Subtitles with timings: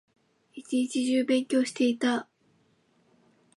[0.55, 2.27] 一日中勉強していた